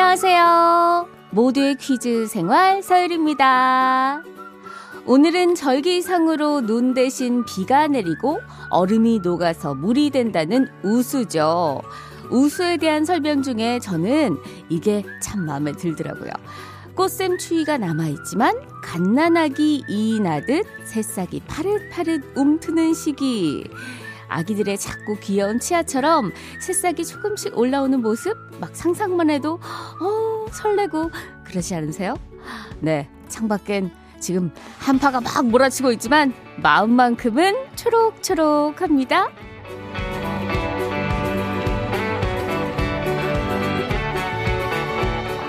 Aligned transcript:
안녕하세요. 0.00 1.08
모두의 1.32 1.74
퀴즈 1.74 2.28
생활 2.28 2.84
서율입니다. 2.84 4.22
오늘은 5.06 5.56
절기상으로 5.56 6.60
눈 6.60 6.94
대신 6.94 7.44
비가 7.44 7.88
내리고 7.88 8.38
얼음이 8.70 9.18
녹아서 9.24 9.74
물이 9.74 10.10
된다는 10.10 10.68
우수죠. 10.84 11.82
우수에 12.30 12.76
대한 12.76 13.04
설명 13.04 13.42
중에 13.42 13.80
저는 13.80 14.38
이게 14.68 15.02
참 15.20 15.44
마음에 15.44 15.72
들더라고요. 15.72 16.30
꽃샘 16.94 17.38
추위가 17.38 17.76
남아있지만 17.76 18.54
갓난아기 18.84 19.82
이이 19.88 20.20
나듯 20.20 20.64
새싹이 20.84 21.42
파릇파릇 21.48 22.22
움트는 22.36 22.94
시기. 22.94 23.68
아기들의 24.28 24.78
작고 24.78 25.16
귀여운 25.20 25.58
치아처럼 25.58 26.32
새싹이 26.60 27.04
조금씩 27.04 27.56
올라오는 27.56 28.00
모습 28.00 28.36
막 28.60 28.74
상상만 28.74 29.30
해도 29.30 29.60
어 30.00 30.46
설레고 30.52 31.10
그러지 31.44 31.74
않으세요? 31.74 32.14
네, 32.80 33.08
창밖엔 33.28 33.90
지금 34.20 34.50
한파가 34.78 35.20
막 35.20 35.46
몰아치고 35.46 35.92
있지만 35.92 36.34
마음만큼은 36.56 37.54
초록초록합니다. 37.76 39.28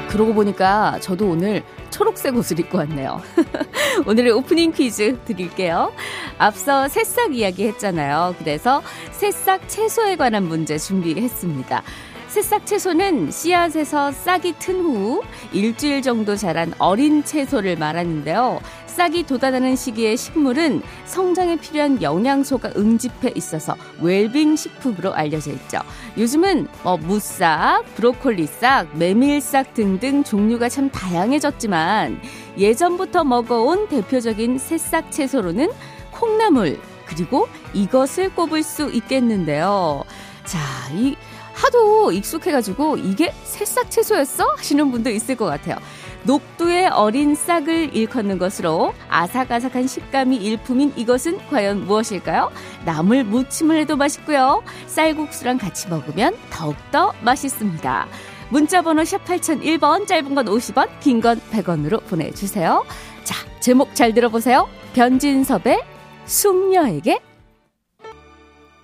그러고 0.09 0.33
보니까 0.33 0.99
저도 0.99 1.29
오늘 1.29 1.63
초록색 1.99 2.33
옷을 2.37 2.61
입고 2.61 2.77
왔네요. 2.77 3.21
오늘의 4.07 4.31
오프닝 4.31 4.71
퀴즈 4.71 5.19
드릴게요. 5.25 5.91
앞서 6.37 6.87
새싹 6.87 7.35
이야기 7.35 7.67
했잖아요. 7.67 8.35
그래서 8.39 8.81
새싹 9.11 9.67
채소에 9.67 10.15
관한 10.15 10.45
문제 10.45 10.77
준비했습니다. 10.77 11.83
새싹 12.29 12.65
채소는 12.65 13.31
씨앗에서 13.31 14.13
싹이 14.13 14.53
튼 14.59 14.79
후 14.79 15.23
일주일 15.51 16.01
정도 16.01 16.37
자란 16.37 16.73
어린 16.79 17.21
채소를 17.25 17.75
말하는데요. 17.75 18.61
싹이 18.99 19.23
돋아나는 19.23 19.77
시기의 19.77 20.17
식물은 20.17 20.81
성장에 21.05 21.55
필요한 21.55 22.01
영양소가 22.01 22.71
응집해 22.75 23.31
있어서 23.33 23.77
웰빙 24.01 24.57
식품으로 24.57 25.13
알려져 25.13 25.51
있죠. 25.51 25.79
요즘은 26.17 26.67
뭐 26.83 26.97
무싹, 26.97 27.85
브로콜리 27.95 28.45
싹, 28.45 28.89
메밀 28.97 29.39
싹 29.39 29.73
등등 29.73 30.25
종류가 30.25 30.67
참 30.67 30.89
다양해졌지만 30.89 32.19
예전부터 32.57 33.23
먹어온 33.23 33.87
대표적인 33.87 34.57
새싹 34.57 35.13
채소로는 35.13 35.69
콩나물 36.11 36.77
그리고 37.05 37.47
이것을 37.73 38.35
꼽을 38.35 38.63
수 38.63 38.91
있겠는데요. 38.91 40.03
자, 40.43 40.59
이 40.93 41.15
하도 41.53 42.11
익숙해가지고 42.11 42.97
이게 42.97 43.33
새싹 43.43 43.89
채소였어? 43.91 44.55
하시는 44.57 44.91
분도 44.91 45.09
있을 45.09 45.37
것 45.37 45.45
같아요. 45.45 45.77
녹두의 46.23 46.89
어린 46.89 47.33
싹을 47.35 47.95
일컫는 47.95 48.37
것으로 48.37 48.93
아삭아삭한 49.09 49.87
식감이 49.87 50.35
일품인 50.37 50.93
이것은 50.95 51.39
과연 51.49 51.85
무엇일까요? 51.85 52.51
나물 52.85 53.23
무침을 53.23 53.77
해도 53.79 53.95
맛있고요. 53.95 54.63
쌀국수랑 54.87 55.57
같이 55.57 55.87
먹으면 55.87 56.35
더욱더 56.51 57.13
맛있습니다. 57.21 58.07
문자번호 58.49 59.03
샵 59.05 59.23
8001번, 59.25 60.07
짧은 60.07 60.33
건 60.35 60.45
50원, 60.45 60.89
긴 60.99 61.21
건 61.21 61.39
100원으로 61.51 62.03
보내주세요. 62.07 62.83
자, 63.23 63.35
제목 63.59 63.93
잘 63.95 64.13
들어보세요. 64.13 64.67
변진섭의 64.93 65.83
숙녀에게 66.25 67.19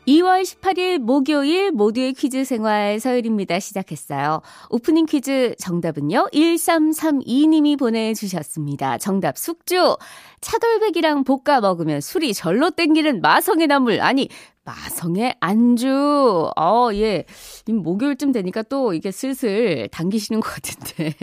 2월 0.08 0.44
18일 0.44 1.00
목요일 1.00 1.72
모두의 1.72 2.14
퀴즈 2.14 2.44
생활 2.44 3.00
서열입니다. 3.00 3.60
시작했어요. 3.60 4.42
오프닝 4.70 5.08
퀴즈 5.08 5.56
정답은요. 5.58 6.28
1332님이 6.32 7.78
보내주셨습니다. 7.78 9.00
정답 9.00 9.38
숙주. 9.38 9.98
차돌백이랑 10.42 11.24
볶아 11.24 11.60
먹으면 11.62 12.02
술이 12.02 12.36
절로 12.36 12.70
땡기는 12.70 13.22
마성의 13.22 13.68
나물. 13.68 14.00
아니, 14.02 14.30
마성의 14.64 15.38
안주. 15.40 16.52
어, 16.56 16.90
예. 16.94 17.26
목요일쯤 17.68 18.32
되니까 18.32 18.62
또 18.64 18.94
이게 18.94 19.12
슬슬 19.12 19.88
당기시는 19.92 20.40
것 20.40 20.50
같은데. 20.54 21.16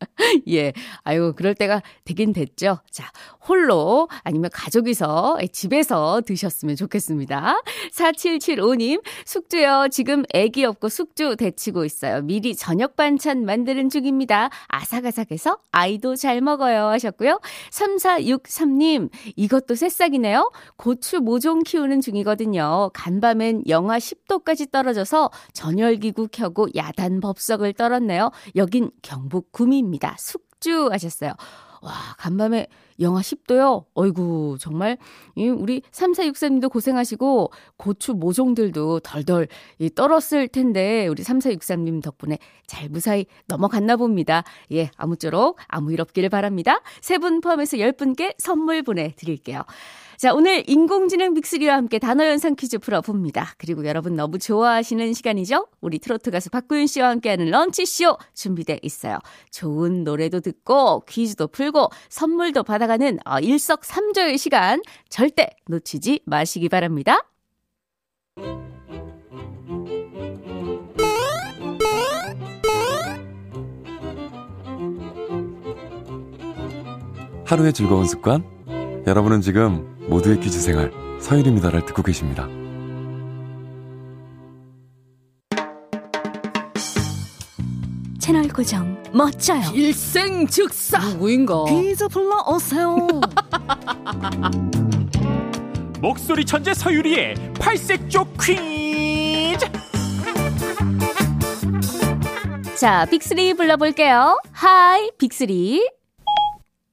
예. 0.48 0.72
아유, 1.02 1.32
그럴 1.36 1.54
때가 1.54 1.82
되긴 2.04 2.32
됐죠. 2.32 2.78
자, 2.90 3.10
홀로 3.46 4.08
아니면 4.22 4.50
가족이서 4.52 5.38
집에서 5.52 6.20
드셨으면 6.24 6.76
좋겠습니다. 6.76 7.60
4775님, 7.92 9.02
숙주요. 9.24 9.88
지금 9.90 10.24
애기 10.32 10.64
없고 10.64 10.88
숙주 10.88 11.36
데치고 11.36 11.84
있어요. 11.84 12.22
미리 12.22 12.54
저녁 12.54 12.96
반찬 12.96 13.44
만드는 13.44 13.88
중입니다. 13.88 14.50
아삭아삭해서 14.68 15.58
아이도 15.72 16.16
잘 16.16 16.40
먹어요. 16.40 16.86
하셨고요. 16.86 17.40
3463님, 17.70 19.10
이것도 19.36 19.74
새싹이네요. 19.74 20.50
고추 20.76 21.20
모종 21.20 21.62
키우는 21.62 22.00
중이거든요. 22.00 22.90
간밤엔 22.94 23.64
영하 23.68 23.98
10도까지 23.98 24.70
떨어져서 24.70 25.30
전열기구 25.52 26.28
켜고 26.32 26.68
야단 26.74 27.20
법석을 27.20 27.72
떨었네요. 27.74 28.30
여긴 28.56 28.90
경북 29.02 29.52
구미입니다. 29.52 29.89
숙주 30.18 30.88
하셨어요. 30.92 31.32
와, 31.82 31.92
간밤에 32.18 32.66
영하 33.00 33.22
10도요? 33.22 33.86
어이구, 33.94 34.58
정말, 34.60 34.98
우리 35.34 35.80
3463님도 35.90 36.70
고생하시고, 36.70 37.50
고추 37.78 38.12
모종들도 38.12 39.00
덜덜 39.00 39.48
떨었을 39.94 40.48
텐데, 40.48 41.06
우리 41.06 41.22
3463님 41.22 42.02
덕분에 42.02 42.36
잘 42.66 42.90
무사히 42.90 43.24
넘어갔나 43.46 43.96
봅니다. 43.96 44.44
예, 44.72 44.90
아무쪼록 44.98 45.58
아무 45.68 45.90
일 45.94 46.02
없기를 46.02 46.28
바랍니다. 46.28 46.82
세 47.00 47.16
분 47.16 47.40
포함해서 47.40 47.78
10분께 47.78 48.34
선물 48.36 48.82
보내드릴게요. 48.82 49.62
자, 50.20 50.34
오늘 50.34 50.62
인공지능 50.68 51.32
빅리와 51.32 51.74
함께 51.76 51.98
단어 51.98 52.26
연상 52.26 52.54
퀴즈 52.54 52.76
풀어봅니다. 52.76 53.54
그리고 53.56 53.86
여러분 53.86 54.16
너무 54.16 54.38
좋아하시는 54.38 55.14
시간이죠? 55.14 55.68
우리 55.80 55.98
트로트 55.98 56.30
가수 56.30 56.50
박구윤 56.50 56.88
씨와 56.88 57.08
함께하는 57.08 57.48
런치쇼 57.48 58.18
준비돼 58.34 58.80
있어요. 58.82 59.18
좋은 59.50 60.04
노래도 60.04 60.40
듣고 60.40 61.06
퀴즈도 61.06 61.48
풀고 61.48 61.88
선물도 62.10 62.64
받아가는 62.64 63.18
어, 63.24 63.38
일석삼조의 63.38 64.36
시간 64.36 64.82
절대 65.08 65.48
놓치지 65.68 66.20
마시기 66.26 66.68
바랍니다. 66.68 67.26
하루의 77.46 77.72
즐거운 77.72 78.04
습관? 78.04 78.44
여러분은 79.06 79.40
지금 79.40 79.89
모두의 80.10 80.40
퀴즈 80.40 80.60
생활 80.60 80.90
서일입니다를 81.20 81.86
듣고 81.86 82.02
계십니다. 82.02 82.48
채널 88.18 88.48
고정 88.48 89.00
멋져요. 89.12 89.62
일생 89.72 90.46
즉사 90.48 90.98
누구인가? 90.98 91.64
퀴즈 91.66 92.08
불러 92.08 92.42
오세요. 92.48 92.96
목소리 96.02 96.44
천재 96.44 96.74
서유리의 96.74 97.52
팔색조 97.60 98.26
퀴즈. 98.42 99.66
자, 102.76 103.06
빅스리 103.06 103.54
불러볼게요. 103.54 104.40
Hi, 104.52 105.10
빅스리. 105.18 105.99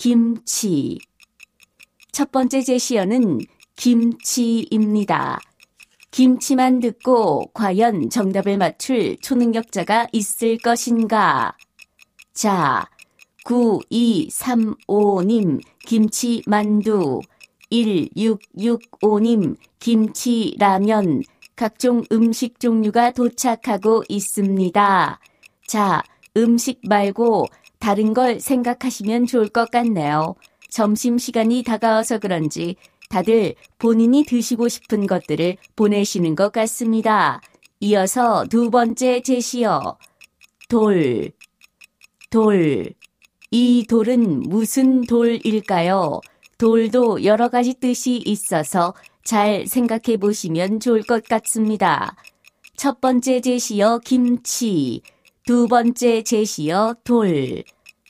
김치. 0.00 0.98
첫 2.10 2.32
번째 2.32 2.62
제시어는 2.62 3.40
김치입니다. 3.76 5.38
김치만 6.10 6.80
듣고 6.80 7.50
과연 7.52 8.08
정답을 8.08 8.56
맞출 8.56 9.18
초능력자가 9.18 10.06
있을 10.12 10.56
것인가? 10.56 11.54
자, 12.32 12.88
9235님, 13.44 15.60
김치 15.84 16.42
만두. 16.46 17.20
1665님, 17.70 19.54
김치 19.80 20.56
라면. 20.58 21.24
각종 21.56 22.04
음식 22.10 22.58
종류가 22.58 23.10
도착하고 23.10 24.04
있습니다. 24.08 25.20
자, 25.66 26.02
음식 26.38 26.80
말고 26.88 27.48
다른 27.80 28.14
걸 28.14 28.38
생각하시면 28.38 29.26
좋을 29.26 29.48
것 29.48 29.70
같네요. 29.70 30.36
점심시간이 30.68 31.64
다가와서 31.64 32.18
그런지 32.18 32.76
다들 33.08 33.54
본인이 33.78 34.22
드시고 34.22 34.68
싶은 34.68 35.06
것들을 35.06 35.56
보내시는 35.74 36.36
것 36.36 36.52
같습니다. 36.52 37.40
이어서 37.80 38.44
두 38.44 38.70
번째 38.70 39.22
제시어. 39.22 39.98
돌, 40.68 41.32
돌. 42.30 42.94
이 43.50 43.84
돌은 43.88 44.40
무슨 44.42 45.00
돌일까요? 45.00 46.20
돌도 46.58 47.24
여러 47.24 47.48
가지 47.48 47.74
뜻이 47.74 48.18
있어서 48.18 48.94
잘 49.24 49.66
생각해 49.66 50.18
보시면 50.18 50.78
좋을 50.78 51.02
것 51.02 51.24
같습니다. 51.24 52.14
첫 52.76 53.00
번째 53.00 53.40
제시어 53.40 53.98
김치, 54.04 55.02
두 55.46 55.68
번째 55.68 56.22
제시어 56.22 56.94
돌. 57.04 57.62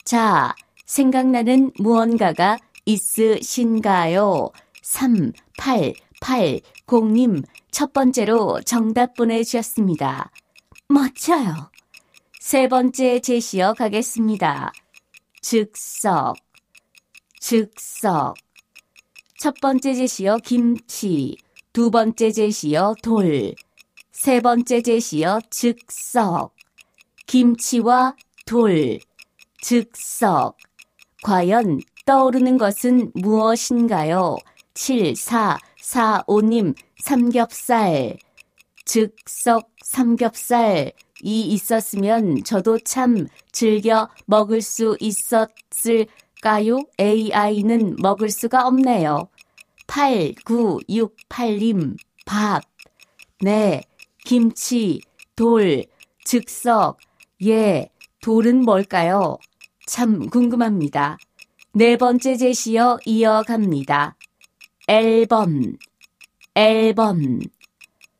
자, 0.03 0.55
생각나는 0.85 1.71
무언가가 1.77 2.57
있으신가요? 2.85 4.49
3880님 4.83 7.43
첫 7.71 7.93
번째로 7.93 8.59
정답 8.61 9.15
보내주셨습니다. 9.15 10.31
멋져요. 10.89 11.71
세 12.39 12.67
번째 12.67 13.19
제시어 13.19 13.73
가겠습니다. 13.73 14.73
즉석, 15.41 16.35
즉석. 17.39 18.35
첫 19.39 19.55
번째 19.61 19.93
제시어 19.93 20.37
김치, 20.39 21.37
두 21.71 21.89
번째 21.89 22.31
제시어 22.31 22.95
돌, 23.01 23.55
세 24.11 24.41
번째 24.41 24.81
제시어 24.81 25.39
즉석. 25.49 26.53
김치와 27.31 28.15
돌, 28.45 28.99
즉 29.61 29.95
석. 29.95 30.57
과연 31.23 31.79
떠오르는 32.05 32.57
것은 32.57 33.13
무엇인가요? 33.13 34.35
7445님, 34.73 36.75
삼겹살. 36.97 38.17
즉 38.83 39.15
석 39.29 39.69
삼겹살. 39.81 40.91
이 41.21 41.43
있었으면 41.43 42.43
저도 42.43 42.79
참 42.79 43.27
즐겨 43.53 44.09
먹을 44.25 44.61
수 44.61 44.97
있었을까요? 44.99 46.83
AI는 46.99 47.95
먹을 47.99 48.29
수가 48.29 48.67
없네요. 48.67 49.29
8968님, 49.87 51.95
밥. 52.25 52.63
네, 53.39 53.83
김치, 54.25 54.99
돌, 55.37 55.85
즉석. 56.25 56.97
예, 57.43 57.89
돌은 58.21 58.61
뭘까요? 58.61 59.37
참 59.87 60.29
궁금합니다. 60.29 61.17
네 61.73 61.97
번째 61.97 62.37
제시어 62.37 62.99
이어갑니다. 63.03 64.15
앨범, 64.87 65.77
앨범. 66.53 67.39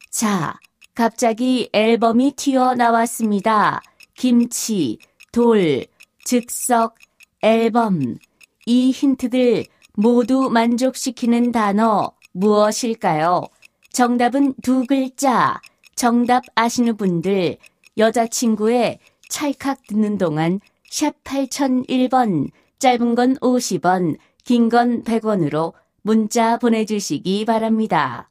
자, 0.09 0.59
갑자기 0.95 1.69
앨범이 1.71 2.31
튀어나왔습니다. 2.35 3.83
김치, 4.15 4.97
돌, 5.31 5.85
즉석, 6.23 6.95
앨범. 7.43 8.17
이 8.65 8.89
힌트들 8.89 9.65
모두 9.93 10.49
만족시키는 10.49 11.51
단어 11.51 12.11
무엇일까요? 12.31 13.43
정답은 13.91 14.55
두 14.63 14.85
글자. 14.87 15.61
정답 15.95 16.43
아시는 16.55 16.97
분들, 16.97 17.57
여자친구의 17.97 18.99
찰칵 19.41 19.87
듣는 19.87 20.17
동안 20.17 20.59
샵 20.89 21.15
8001번, 21.23 22.49
짧은 22.79 23.15
건 23.15 23.35
50원, 23.37 24.17
긴 24.43 24.69
건 24.69 25.03
100원으로 25.03 25.71
문자 26.01 26.57
보내주시기 26.57 27.45
바랍니다. 27.45 28.29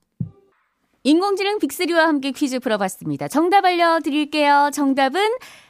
인공지능 1.02 1.58
빅3와 1.58 1.94
함께 2.04 2.30
퀴즈 2.32 2.58
풀어봤습니다. 2.58 3.28
정답 3.28 3.64
알려드릴게요. 3.64 4.70
정답은 4.74 5.22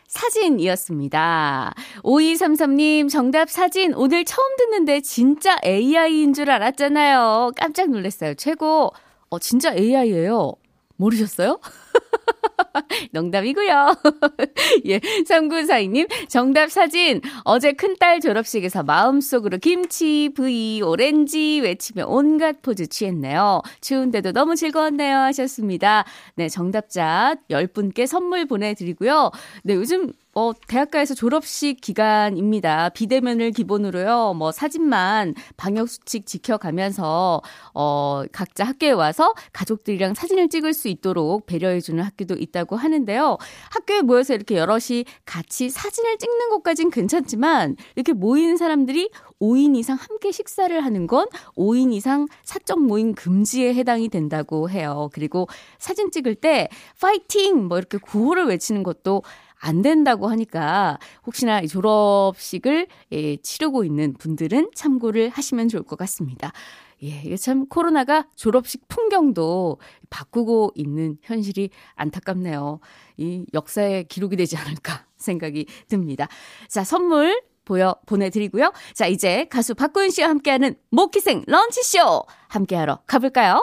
사진이었습니다. 0.08 1.74
5233님, 2.02 3.08
정답 3.08 3.48
사진. 3.48 3.94
오늘 3.94 4.24
처음 4.24 4.56
듣는데 4.56 5.00
진짜 5.02 5.56
AI인 5.64 6.34
줄 6.34 6.50
알았잖아요. 6.50 7.52
깜짝 7.56 7.90
놀랐어요. 7.90 8.34
최고. 8.34 8.90
어, 9.28 9.38
진짜 9.38 9.72
AI예요. 9.72 10.54
모르셨어요? 10.96 11.60
농담이고요. 13.12 13.94
예, 14.87 14.98
3942님 14.98 16.08
정답 16.28 16.70
사진 16.70 17.20
어제 17.44 17.72
큰딸 17.72 18.20
졸업식에서 18.20 18.82
마음속으로 18.82 19.58
김치, 19.58 20.31
브이, 20.34 20.82
오렌지 20.82 21.60
외치며 21.62 22.06
온갖 22.06 22.62
포즈 22.62 22.87
취했네요. 22.87 23.62
추운데도 23.81 24.32
너무 24.32 24.56
즐거웠네요 24.56 25.16
하셨습니다. 25.16 26.04
네, 26.34 26.48
정답자 26.48 27.37
10분께 27.50 28.06
선물 28.06 28.46
보내드리고요. 28.46 29.31
네, 29.64 29.75
요즘 29.75 30.12
어, 30.32 30.52
대학가에서 30.68 31.14
졸업식 31.14 31.80
기간입니다. 31.80 32.90
비대면을 32.90 33.50
기본으로요, 33.50 34.34
뭐, 34.34 34.52
사진만 34.52 35.34
방역수칙 35.56 36.24
지켜가면서, 36.24 37.42
어, 37.74 38.22
각자 38.30 38.64
학교에 38.64 38.92
와서 38.92 39.34
가족들이랑 39.52 40.14
사진을 40.14 40.48
찍을 40.48 40.72
수 40.72 40.86
있도록 40.86 41.46
배려해주는 41.46 42.02
학교도 42.02 42.36
있다고 42.38 42.76
하는데요. 42.76 43.38
학교에 43.70 44.02
모여서 44.02 44.34
이렇게 44.34 44.56
여럿이 44.56 45.04
같이 45.24 45.68
사진을 45.68 46.18
찍는 46.18 46.48
것까진 46.50 46.90
괜찮지만, 46.90 47.74
이렇게 47.96 48.12
모인 48.12 48.56
사람들이 48.56 49.10
5인 49.40 49.74
이상 49.74 49.96
함께 49.96 50.30
식사를 50.30 50.78
하는 50.84 51.06
건 51.08 51.26
5인 51.56 51.92
이상 51.92 52.28
사적 52.44 52.80
모임 52.80 53.14
금지에 53.14 53.74
해당이 53.74 54.10
된다고 54.10 54.70
해요. 54.70 55.08
그리고 55.12 55.48
사진 55.78 56.12
찍을 56.12 56.36
때, 56.36 56.68
파이팅! 57.00 57.66
뭐 57.66 57.78
이렇게 57.78 57.98
구호를 57.98 58.46
외치는 58.46 58.84
것도 58.84 59.22
안 59.60 59.82
된다고 59.82 60.28
하니까 60.28 60.98
혹시나 61.26 61.64
졸업식을 61.64 62.86
예, 63.12 63.36
치르고 63.36 63.84
있는 63.84 64.14
분들은 64.14 64.70
참고를 64.74 65.28
하시면 65.28 65.68
좋을 65.68 65.82
것 65.82 65.98
같습니다. 65.98 66.52
예, 67.02 67.22
이게 67.24 67.36
참 67.36 67.66
코로나가 67.66 68.26
졸업식 68.36 68.88
풍경도 68.88 69.78
바꾸고 70.11 70.73
있는 70.75 71.16
현실이 71.23 71.70
안타깝네요. 71.94 72.80
이 73.16 73.46
역사의 73.54 74.04
기록이 74.08 74.37
되지 74.37 74.56
않을까 74.56 75.06
생각이 75.16 75.66
듭니다. 75.88 76.28
자, 76.68 76.85
선물 76.85 77.42
보여 77.64 77.94
보내드리고요. 78.06 78.73
자, 78.94 79.06
이제 79.06 79.46
가수 79.50 79.75
박구윤 79.75 80.11
씨와 80.11 80.28
함께하는 80.28 80.75
모키생 80.90 81.44
런치쇼 81.46 82.25
함께하러 82.49 83.00
가볼까요? 83.06 83.62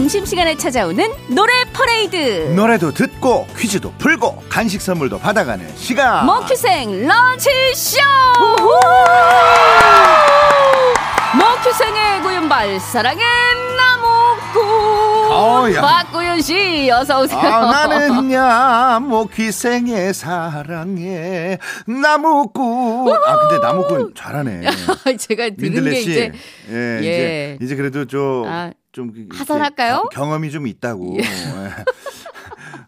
점심시간에 0.00 0.58
찾아오는 0.58 1.10
노래 1.28 1.52
퍼레이드. 1.72 2.52
노래도 2.54 2.92
듣고 2.92 3.46
퀴즈도 3.56 3.92
풀고 3.92 4.42
간식 4.50 4.82
선물도 4.82 5.18
받아가는 5.18 5.66
시간. 5.74 6.26
먹큐생 6.26 7.06
런치쇼! 7.08 7.96
먹큐생의 11.38 12.20
고윤발 12.22 12.78
사랑의 12.78 13.24
나무꾼. 13.78 15.32
어, 15.32 15.66
야. 15.74 15.80
박구윤 15.80 16.42
씨 16.42 16.90
어서 16.90 17.22
오세요. 17.22 17.38
아, 17.40 17.86
나는야 17.86 18.98
모기생의 19.00 20.12
사랑에 20.12 21.56
나무꾼. 21.86 23.14
아 23.14 23.36
근데 23.48 23.66
나무꾼 23.66 24.12
잘하네. 24.14 24.60
제가 25.18 25.48
들은 25.58 25.84
게 25.84 25.94
씨. 26.02 26.10
이제 26.10 26.32
예, 26.70 26.74
예. 26.74 26.98
이제 27.00 27.58
이제 27.62 27.76
그래도 27.76 28.04
좀 28.04 28.44
아, 28.46 28.70
좀 28.96 29.12
이렇게 29.14 29.36
하산할까요? 29.36 30.08
경- 30.08 30.08
경험이 30.10 30.50
좀 30.50 30.66
있다고. 30.66 31.18
예. 31.18 31.22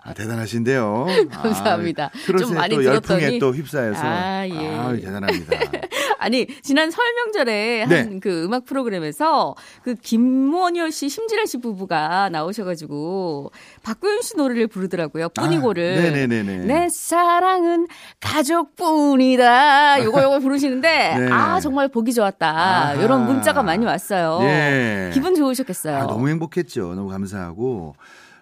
아, 0.08 0.14
대단하신데요. 0.14 1.06
감사합니다. 1.30 2.10
아, 2.12 2.36
좀 2.38 2.54
많이 2.54 2.74
또 2.74 2.84
열풍에 2.84 3.18
들었더니. 3.18 3.38
또 3.38 3.52
휩싸여서. 3.52 4.00
아, 4.02 4.46
예. 4.48 4.74
아, 4.74 4.92
대단합니다. 4.94 5.58
아니 6.20 6.46
지난 6.62 6.90
설 6.90 7.04
명절에 7.14 7.82
한 7.82 7.88
네. 8.10 8.18
그 8.20 8.44
음악 8.44 8.64
프로그램에서 8.64 9.54
그 9.82 9.94
김원효 9.94 10.90
씨, 10.90 11.08
심지란 11.08 11.46
씨 11.46 11.58
부부가 11.60 12.28
나오셔가지고 12.30 13.52
박구윤 13.84 14.22
씨 14.22 14.36
노래를 14.36 14.66
부르더라고요. 14.66 15.28
뿐이고를. 15.28 15.98
아, 15.98 16.00
네네네네. 16.02 16.56
내 16.64 16.88
사랑은 16.88 17.86
가족뿐이다. 18.20 20.02
요거 20.04 20.22
요거 20.22 20.38
부르시는데 20.40 20.88
네. 21.18 21.28
아 21.30 21.60
정말 21.60 21.88
보기 21.88 22.12
좋았다. 22.12 22.48
아하. 22.48 22.94
이런 22.94 23.26
문자가 23.26 23.62
많이 23.62 23.86
왔어요. 23.86 24.40
예. 24.42 25.10
기분 25.14 25.34
좋으셨겠어요. 25.36 25.96
아, 25.98 26.06
너무 26.06 26.28
행복했죠. 26.28 26.94
너무 26.94 27.08
감사하고. 27.08 27.94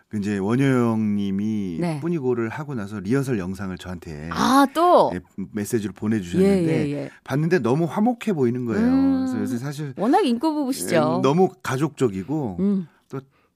그 0.08 0.18
이제 0.18 0.38
원효영님이 0.38 1.78
네. 1.80 2.00
뿐이고를 2.00 2.48
하고 2.48 2.74
나서 2.74 3.00
리허설 3.00 3.38
영상을 3.38 3.76
저한테 3.76 4.30
아, 4.32 4.66
또. 4.72 5.10
예, 5.14 5.20
메시지로 5.52 5.92
예, 5.96 5.98
보내주셨는데 5.98 6.88
예, 6.88 6.92
예. 6.92 7.10
봤는데 7.24 7.58
너무 7.58 7.86
화목해 7.86 8.32
보이는 8.34 8.64
거예요. 8.66 8.86
음. 8.86 9.16
그래서 9.26 9.40
요새 9.40 9.58
사실 9.58 9.94
워낙 9.96 10.24
인고 10.24 10.54
부부시죠. 10.54 10.94
예, 10.94 11.22
너무 11.22 11.50
가족적이고 11.62 12.56
음. 12.60 12.88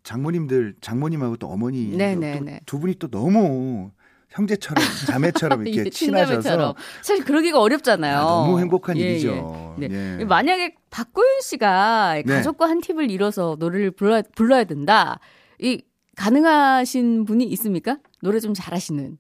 장모님들 0.02 0.76
장모님하고 0.80 1.37
또 1.37 1.47
어머니 1.49 1.95
네, 1.95 2.14
또 2.14 2.21
네, 2.21 2.40
네. 2.40 2.61
두 2.64 2.80
분이 2.80 2.95
또 2.95 3.09
너무 3.09 3.90
형제처럼 4.30 4.83
자매처럼 5.07 5.66
이렇게 5.66 5.87
예, 5.87 5.90
친하셔서. 5.90 6.75
사실 7.02 7.25
그러기가 7.25 7.61
어렵잖아요. 7.61 8.16
아, 8.16 8.23
너무 8.23 8.59
행복한 8.61 8.97
예, 8.97 9.02
일이죠. 9.02 9.76
예. 9.83 9.88
네. 9.88 10.19
예. 10.21 10.25
만약에 10.25 10.75
박고윤 10.90 11.42
씨가 11.42 12.23
네. 12.25 12.35
가족과 12.35 12.69
한 12.69 12.80
팀을 12.80 13.11
이뤄서 13.11 13.57
노래를 13.59 13.90
불러야, 13.90 14.23
불러야 14.35 14.64
된다. 14.64 15.21
이 15.59 15.83
가능하신 16.21 17.25
분이 17.25 17.45
있습니까? 17.45 17.97
노래 18.21 18.41
좀 18.41 18.53
잘하시는 18.53 19.17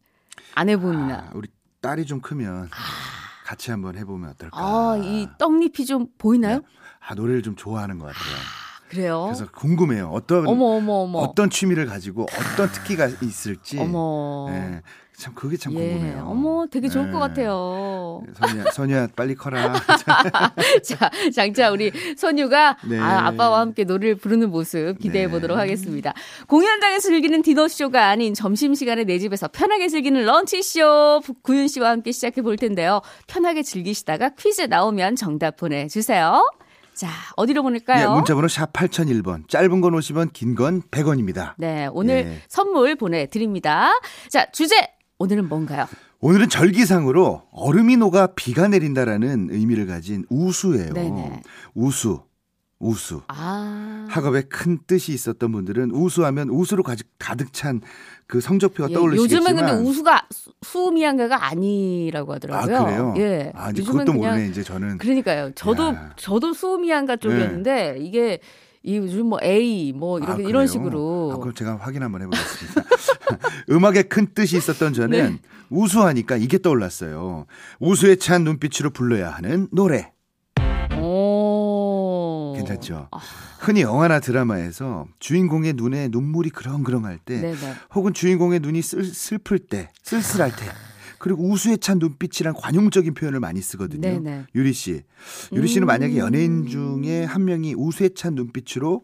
아내분이나. 0.54 1.14
아, 1.14 1.30
우리 1.34 1.48
딸이 1.80 2.04
좀 2.04 2.20
크면 2.20 2.68
같이 3.46 3.70
한번 3.70 3.96
해보면 3.96 4.30
어떨까. 4.30 4.58
아, 4.58 4.98
이 5.02 5.26
떡잎이 5.38 5.86
좀 5.86 6.08
보이나요? 6.18 6.60
아, 7.00 7.14
노래를 7.14 7.42
좀 7.42 7.56
좋아하는 7.56 7.98
것 7.98 8.04
같아요. 8.04 8.36
그래요. 8.90 9.24
그래서 9.24 9.50
궁금해요. 9.50 10.08
어떤 10.08 10.46
어머 10.46 10.76
어머 10.76 10.92
어머. 11.04 11.18
어떤 11.20 11.48
취미를 11.48 11.86
가지고 11.86 12.26
어떤 12.38 12.70
특기가 12.70 13.06
있을지. 13.22 13.78
어머. 13.78 14.48
예, 14.50 14.82
참 15.20 15.34
그게 15.34 15.56
참 15.58 15.74
예. 15.74 15.78
궁금해요. 15.90 16.24
어머, 16.26 16.66
되게 16.66 16.88
좋을 16.88 17.06
네. 17.06 17.12
것 17.12 17.18
같아요. 17.18 18.22
선이야, 18.38 18.64
선이야 18.72 19.08
빨리 19.14 19.34
커라. 19.34 19.72
자, 20.82 21.10
장자 21.34 21.70
우리 21.70 21.92
선유가 22.16 22.78
네. 22.88 22.98
아, 22.98 23.26
아빠와 23.26 23.60
함께 23.60 23.84
노래를 23.84 24.16
부르는 24.16 24.50
모습 24.50 24.98
기대해 24.98 25.26
네. 25.26 25.30
보도록 25.30 25.58
하겠습니다. 25.58 26.14
공연장에서 26.48 27.08
즐기는 27.10 27.42
디너쇼가 27.42 28.08
아닌 28.08 28.32
점심시간에 28.32 29.04
내 29.04 29.18
집에서 29.18 29.46
편하게 29.48 29.88
즐기는 29.88 30.24
런치쇼 30.24 31.20
구윤 31.42 31.68
씨와 31.68 31.90
함께 31.90 32.12
시작해 32.12 32.40
볼 32.40 32.56
텐데요. 32.56 33.02
편하게 33.26 33.62
즐기시다가 33.62 34.30
퀴즈 34.30 34.62
나오면 34.62 35.16
정답 35.16 35.56
보내주세요. 35.56 36.50
자, 36.94 37.08
어디로 37.36 37.60
예, 37.60 37.62
보낼까요? 37.62 38.12
문자번호 38.14 38.48
샵 38.48 38.72
8001번. 38.72 39.48
짧은 39.48 39.80
건 39.80 39.92
50원, 39.92 40.32
긴 40.32 40.54
건 40.54 40.82
100원입니다. 40.90 41.52
네, 41.56 41.88
오늘 41.92 42.14
예. 42.26 42.38
선물 42.48 42.94
보내드립니다. 42.96 43.92
자, 44.28 44.46
주제 44.52 44.76
오늘은 45.20 45.50
뭔가요? 45.50 45.86
오늘은 46.20 46.48
절기상으로 46.48 47.42
얼음이 47.52 47.98
녹아 47.98 48.28
비가 48.28 48.68
내린다라는 48.68 49.48
의미를 49.50 49.86
가진 49.86 50.24
우수예요. 50.30 50.94
네네. 50.94 51.42
우수. 51.74 52.22
우수. 52.78 53.20
아. 53.28 54.06
학업에 54.08 54.40
큰 54.48 54.78
뜻이 54.86 55.12
있었던 55.12 55.52
분들은 55.52 55.90
우수하면 55.90 56.48
우수로 56.48 56.82
가득, 56.82 57.06
가득 57.18 57.52
찬 57.52 57.82
그 58.26 58.40
성적표가 58.40 58.88
예, 58.90 58.94
떠오르시겠지만 58.94 59.42
요즘은 59.56 59.66
근데 59.66 59.90
우수가 59.90 60.26
수- 60.30 60.52
수미양가가 60.62 61.46
아니라고 61.46 62.32
아 62.32 62.34
하더라고요. 62.36 62.84
그래요? 62.84 63.14
예. 63.18 63.52
아 63.56 63.70
이제 63.72 63.82
그것도 63.82 64.12
모르네 64.12 64.46
이제 64.48 64.62
저는 64.62 64.98
그러니까요. 64.98 65.50
저도 65.56 65.88
야. 65.88 66.12
저도 66.16 66.52
수미양가 66.54 67.16
쪽이었는데 67.16 67.96
이게 68.00 68.38
이 68.82 68.96
요즘 68.96 69.26
뭐 69.26 69.38
A 69.42 69.92
뭐 69.92 70.18
이렇게 70.18 70.44
아, 70.44 70.48
이런? 70.48 70.66
식으로 70.66 71.32
아, 71.34 71.36
그럼 71.38 71.54
제가 71.54 71.76
확인 71.76 72.02
한번 72.02 72.22
해보겠습니다. 72.22 72.82
음악에 73.70 74.02
큰 74.04 74.26
뜻이 74.34 74.56
있었던 74.56 74.94
저는 74.94 75.32
네. 75.32 75.38
우수하니까 75.68 76.36
이게 76.36 76.58
떠올랐어요. 76.58 77.46
우수에 77.78 78.16
찬 78.16 78.44
눈빛으로 78.44 78.90
불러야 78.90 79.30
하는 79.30 79.68
노래. 79.70 80.12
오. 80.98 82.54
괜찮죠? 82.56 83.08
아. 83.10 83.18
흔히 83.60 83.82
영화나 83.82 84.20
드라마에서 84.20 85.06
주인공의 85.18 85.74
눈에 85.74 86.08
눈물이 86.08 86.48
그렁그렁할 86.50 87.18
때 87.18 87.40
네네. 87.40 87.74
혹은 87.94 88.14
주인공의 88.14 88.60
눈이 88.60 88.80
쓸, 88.80 89.04
슬플 89.04 89.58
때, 89.58 89.90
쓸쓸할 90.02 90.50
때, 90.56 90.64
그리고 91.20 91.46
우수에 91.50 91.76
찬 91.76 91.98
눈빛이란 91.98 92.54
관용적인 92.54 93.12
표현을 93.12 93.40
많이 93.40 93.60
쓰거든요. 93.60 94.00
네네. 94.00 94.46
유리 94.54 94.72
씨, 94.72 95.02
유리 95.52 95.68
씨는 95.68 95.84
음. 95.84 95.86
만약에 95.86 96.16
연예인 96.16 96.66
중에 96.66 97.24
한 97.24 97.44
명이 97.44 97.74
우수에 97.74 98.08
찬 98.14 98.34
눈빛으로 98.34 99.02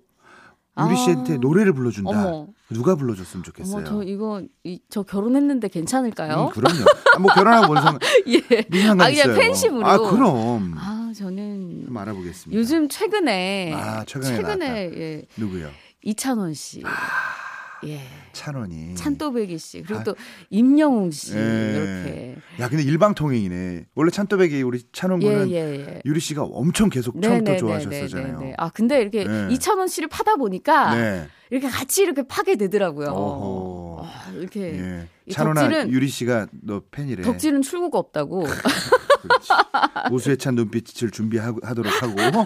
유리 0.80 0.92
아. 0.92 0.96
씨한테 0.96 1.36
노래를 1.36 1.74
불러준다. 1.74 2.10
어머. 2.10 2.46
누가 2.70 2.94
불러줬으면 2.96 3.44
좋겠어요. 3.44 3.76
어머 3.76 3.84
저 3.86 4.02
이거 4.02 4.42
이, 4.64 4.80
저 4.88 5.02
결혼했는데 5.02 5.68
괜찮을까요? 5.68 6.46
음, 6.46 6.48
그럼요. 6.50 6.84
아, 7.14 7.18
뭐 7.18 7.30
결혼하고 7.32 7.66
뭔 7.66 7.82
상관, 7.82 8.00
예. 8.28 8.66
무슨 8.70 8.86
상관 8.86 9.06
아, 9.06 9.10
그냥 9.10 9.12
있어요. 9.12 9.36
팬심으로. 9.36 9.86
아 9.86 9.98
그럼. 9.98 10.74
아 10.78 11.12
저는 11.14 11.84
좀 11.86 11.96
알아보겠습니다. 11.98 12.58
요즘 12.58 12.88
최근에 12.88 13.74
아, 13.74 14.04
최근에 14.06 14.90
예, 14.94 15.26
누구요? 15.36 15.68
이찬원 16.02 16.54
씨. 16.54 16.82
아. 16.82 17.45
예. 17.84 18.00
찬원이. 18.32 18.94
찬또배기 18.94 19.58
씨 19.58 19.82
그리고 19.82 20.00
아. 20.00 20.04
또 20.04 20.16
임영웅 20.50 21.10
씨 21.10 21.36
예. 21.36 21.74
이렇게 21.76 22.36
야 22.60 22.68
근데 22.68 22.82
일방통행이네. 22.82 23.86
원래 23.94 24.10
찬또배기 24.10 24.62
우리 24.62 24.82
찬원 24.92 25.22
예 25.22 25.26
군은 25.28 25.50
예, 25.50 25.54
예. 25.56 26.02
유리 26.04 26.20
씨가 26.20 26.42
엄청 26.44 26.88
계속 26.88 27.20
처음부터 27.20 27.56
좋아하셨었잖아요. 27.58 28.40
네. 28.40 28.54
아 28.56 28.70
근데 28.70 29.00
이렇게 29.00 29.24
네. 29.24 29.48
이찬원 29.50 29.88
씨를 29.88 30.08
파다 30.08 30.36
보니까 30.36 30.94
네. 30.94 31.28
이렇게 31.50 31.68
같이 31.68 32.02
이렇게 32.02 32.22
파게 32.26 32.56
되더라고요. 32.56 33.08
어허. 33.08 34.04
아, 34.06 34.30
이렇게 34.32 34.60
예. 34.78 35.08
이 35.26 35.32
찬원아 35.32 35.68
덕질은- 35.68 35.90
유리 35.90 36.08
씨가 36.08 36.46
너 36.62 36.82
팬이래. 36.90 37.22
덕질은 37.22 37.62
출구가 37.62 37.98
없다고. 37.98 38.44
그렇지. 39.28 39.48
우수에 40.12 40.36
찬 40.36 40.54
눈빛을 40.54 41.10
준비하도록 41.10 42.02
하고 42.02 42.14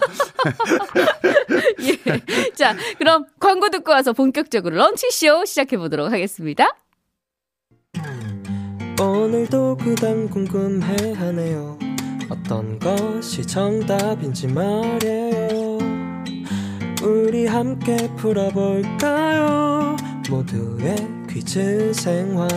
예. 1.81 2.51
자, 2.53 2.75
그럼 2.97 3.25
광고 3.39 3.69
듣고 3.69 3.91
와서 3.91 4.13
본격적으로 4.13 4.75
런치쇼 4.77 5.45
시작해 5.45 5.77
보도록 5.77 6.11
하겠습니다. 6.11 6.67
오늘도 9.01 9.77
그단 9.77 10.29
궁금해 10.29 11.13
하네요 11.13 11.79
어떤 12.29 12.77
것이 12.77 13.41
정답인지 13.41 14.45
말이에요 14.47 15.79
우리 17.01 17.47
함께 17.47 17.97
풀어볼까요 18.17 19.95
모두의 20.29 20.95
퀴즈 21.27 21.91
생활 21.95 22.47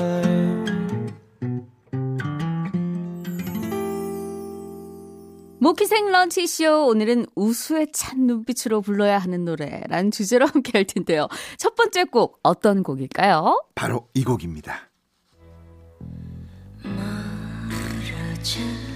모키생 5.64 6.11
런치쇼 6.11 6.88
오늘은 6.88 7.25
우수에 7.35 7.87
찬 7.90 8.26
눈빛으로 8.26 8.83
불러야 8.83 9.16
하는 9.16 9.47
노래라는 9.47 10.11
주제로 10.11 10.44
함께 10.44 10.73
할 10.75 10.85
텐데요. 10.85 11.26
첫 11.56 11.75
번째 11.75 12.04
곡 12.04 12.38
어떤 12.42 12.83
곡일까요? 12.83 13.64
바로 13.75 14.06
이 14.12 14.25
곡입니다. 14.25 14.90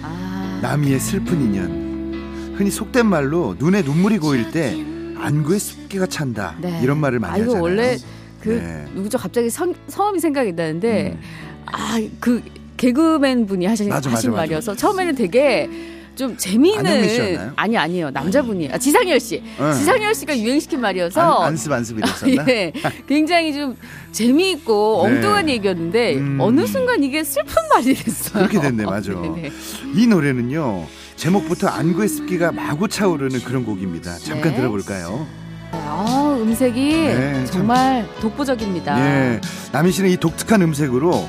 아, 0.02 0.58
나미의 0.60 1.00
슬픈 1.00 1.40
인연. 1.40 2.54
흔히 2.54 2.70
속된 2.70 3.06
말로 3.06 3.56
눈에 3.58 3.80
눈물이 3.80 4.18
고일 4.18 4.50
때 4.50 4.76
안구에 5.16 5.58
습기가 5.58 6.04
찬다. 6.04 6.58
네. 6.60 6.80
이런 6.82 6.98
말을 6.98 7.18
많이 7.18 7.32
아, 7.32 7.36
이거 7.38 7.52
하잖아요. 7.52 7.62
원래 7.62 7.96
그 8.40 8.50
네. 8.50 8.86
누구죠? 8.92 9.16
갑자기 9.16 9.48
성, 9.48 9.72
성함이 9.86 10.20
생각이 10.20 10.52
나는데 10.52 11.12
음. 11.12 11.20
아, 11.64 11.98
그 12.20 12.42
개그맨 12.76 13.46
분이 13.46 13.64
하신, 13.64 13.88
맞아, 13.88 14.10
맞아, 14.10 14.18
하신 14.18 14.30
맞아. 14.32 14.42
말이어서 14.42 14.74
처음에는 14.74 15.14
되게 15.14 15.96
좀 16.18 16.36
재미있는? 16.36 17.52
아니 17.54 17.78
아니에요 17.78 18.10
남자분이 18.10 18.70
아, 18.72 18.76
지상열 18.76 19.20
씨 19.20 19.40
응. 19.60 19.72
지상열 19.72 20.12
씨가 20.12 20.36
유행시킨 20.36 20.80
말이어서 20.80 21.20
안, 21.42 21.48
안습 21.50 21.70
안습 21.70 21.98
이랬었나? 21.98 22.44
예, 22.50 22.72
굉장히 23.06 23.54
좀 23.54 23.76
재미있고 24.10 25.04
네. 25.06 25.14
엉뚱한 25.14 25.48
얘기였는데 25.48 26.16
음. 26.16 26.38
어느 26.40 26.66
순간 26.66 27.04
이게 27.04 27.22
슬픈 27.22 27.54
말이 27.70 27.94
됐어요. 27.94 28.48
그렇게 28.48 28.60
됐네, 28.60 28.84
맞아. 28.84 29.12
네네. 29.12 29.52
이 29.94 30.06
노래는요. 30.08 30.86
제목부터 31.14 31.68
안구의 31.68 32.08
습기가 32.08 32.50
마구 32.50 32.88
차오르는 32.88 33.40
그런 33.44 33.64
곡입니다. 33.64 34.18
잠깐 34.18 34.52
네. 34.52 34.56
들어볼까요? 34.56 35.24
아, 35.70 36.36
음색이 36.40 36.92
네, 36.92 37.32
참. 37.44 37.46
정말 37.46 38.08
독보적입니다. 38.20 38.98
예. 38.98 39.40
남희 39.70 39.92
씨는 39.92 40.10
이 40.10 40.16
독특한 40.16 40.62
음색으로 40.62 41.28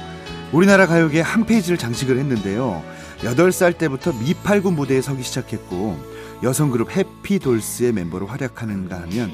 우리나라 0.52 0.88
가요계에 0.88 1.22
한 1.22 1.46
페이지를 1.46 1.78
장식을 1.78 2.18
했는데요. 2.18 2.84
8살 3.22 3.78
때부터 3.78 4.14
미팔군 4.14 4.76
무대에 4.76 5.02
서기 5.02 5.24
시작했고 5.24 5.98
여성 6.44 6.72
그룹 6.72 6.96
해피돌스의 6.96 7.94
멤버로 7.94 8.28
활약하는가 8.28 9.02
하면 9.02 9.32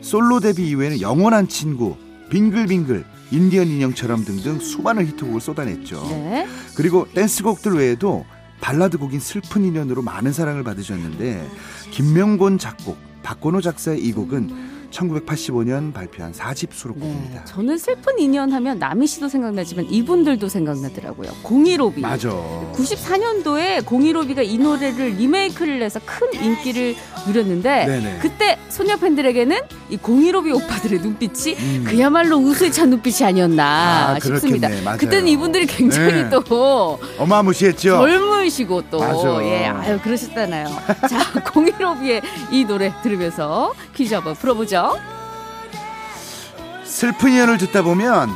솔로 0.00 0.40
데뷔 0.40 0.68
이후에는 0.68 1.00
영원한 1.00 1.48
친구, 1.48 1.96
빙글빙글, 2.30 3.04
인디언 3.30 3.68
인형처럼 3.68 4.24
등등 4.24 4.58
수많은 4.58 5.06
히트곡을 5.06 5.40
쏟아냈죠. 5.40 6.02
네. 6.08 6.48
그리고 6.74 7.06
댄스곡들 7.12 7.74
외에도 7.74 8.24
발라드 8.60 8.98
곡인 8.98 9.20
슬픈 9.20 9.64
인연으로 9.64 10.02
많은 10.02 10.32
사랑을 10.32 10.64
받으셨는데 10.64 11.46
김명곤 11.90 12.58
작곡, 12.58 12.96
박건호 13.22 13.60
작사의 13.60 14.00
이 14.02 14.12
곡은 14.12 14.77
1985년 14.90 15.92
발표한 15.92 16.32
4집 16.32 16.72
수록곡입니다. 16.72 17.40
네, 17.40 17.44
저는 17.46 17.78
슬픈 17.78 18.18
인연 18.18 18.52
하면 18.52 18.78
남희 18.78 19.06
씨도 19.06 19.28
생각나지만 19.28 19.86
이분들도 19.90 20.48
생각나더라고요. 20.48 21.30
공이로비. 21.42 22.00
맞아. 22.00 22.30
94년도에 22.74 23.84
공이로비가 23.84 24.42
이 24.42 24.58
노래를 24.58 25.16
리메이크를 25.16 25.82
해서 25.82 26.00
큰 26.04 26.28
인기를 26.32 26.94
누렸는데 27.26 27.86
네네. 27.86 28.18
그때 28.20 28.58
소녀 28.68 28.96
팬들에게는 28.96 29.58
이 29.90 29.96
공이로비 29.96 30.52
오빠들의 30.52 31.00
눈빛이 31.00 31.54
음. 31.58 31.84
그야말로 31.86 32.36
우수에 32.36 32.70
찬 32.70 32.90
눈빛이 32.90 33.26
아니었나 33.26 34.14
아, 34.16 34.20
싶습니다. 34.20 34.68
그렇겠네. 34.68 34.96
그때는 34.96 35.28
이분들이 35.28 35.66
굉장히 35.66 36.22
네. 36.24 36.30
또 36.30 36.98
어마무시했죠. 37.18 37.90
젊으시고 37.98 38.82
또 38.90 38.98
맞아. 39.00 39.44
예, 39.44 39.66
아유 39.66 39.98
그러셨잖아요. 40.02 40.66
자, 41.08 41.32
공이로비의 41.52 42.22
이 42.52 42.64
노래 42.64 42.92
들으면서 43.02 43.74
퀴즈 43.94 44.14
한번 44.14 44.34
풀어보죠. 44.34 44.77
슬픈 46.84 47.32
인연을 47.32 47.58
듣다 47.58 47.82
보면 47.82 48.30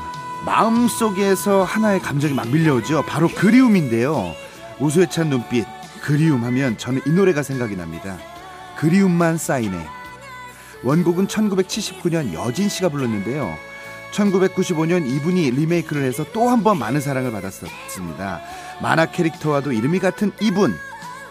마음속에서 0.45 1.63
하나의 1.65 2.01
감정이 2.01 2.35
막 2.35 2.49
밀려오죠. 2.49 3.03
바로 3.07 3.29
그리움인데요. 3.29 4.35
우수에 4.81 5.07
찬 5.09 5.29
눈빛, 5.31 5.65
그리움 6.03 6.45
하면 6.45 6.77
저는 6.79 7.03
이 7.07 7.11
노래가 7.11 7.43
생각이 7.43 7.77
납니다. 7.77 8.19
그리움만 8.77 9.39
쌓이네. 9.39 9.87
원곡은 10.83 11.29
1979년 11.29 12.33
여진 12.33 12.69
씨가 12.69 12.89
불렀는데요. 12.89 13.55
1995년 14.13 15.07
이분이 15.07 15.51
리메이크를 15.53 16.03
해서 16.03 16.25
또 16.33 16.49
한 16.51 16.63
번 16.65 16.79
많은 16.79 17.01
사랑을 17.01 17.31
받았었습니다. 17.33 18.41
만화 18.83 19.07
캐릭터와도 19.07 19.73
이름이 19.73 20.01
같은 20.01 20.33
이분. 20.41 20.77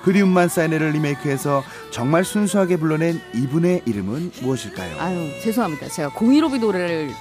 그리움만 0.03 0.49
쌓이네를 0.49 0.91
리메이크해서 0.91 1.63
정말 1.91 2.23
순수하게 2.23 2.77
불러낸 2.77 3.21
이분의 3.35 3.83
이름은 3.85 4.31
무엇일까요? 4.41 4.95
아유 4.99 5.29
죄송합니다. 5.43 5.87
제가 5.89 6.09
공이로비 6.09 6.59
노래를 6.59 7.11